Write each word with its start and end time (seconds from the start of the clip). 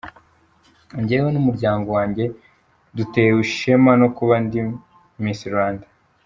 Njyewe 1.01 1.29
n'umuryango 1.31 1.87
wanjye 1.97 2.25
dutewe 2.97 3.37
ishema 3.45 3.91
no 4.01 4.07
kuba 4.17 4.35
ndi 4.43 4.59
Miss 5.23 5.41
Rwanda. 5.53 5.85